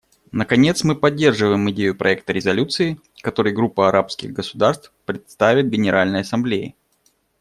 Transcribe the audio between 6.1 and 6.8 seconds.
Ассамблее.